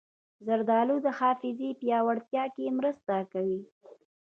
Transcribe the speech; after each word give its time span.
زردالو 0.45 0.95
د 1.05 1.07
حافظې 1.19 1.69
پیاوړتیا 1.81 2.43
کې 2.55 2.75
مرسته 2.79 3.15
کوي. 3.31 3.61